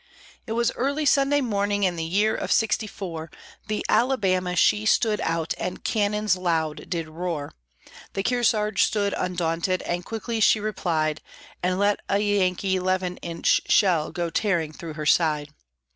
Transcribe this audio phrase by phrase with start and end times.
[0.47, 3.29] It was early Sunday morning, in the year of sixty four,
[3.67, 7.53] The Alabama she stood out and cannons loud did roar;
[8.13, 11.21] The Kearsarge stood undaunted, and quickly she replied
[11.61, 15.53] And let a Yankee 'leven inch shell go tearing through her side.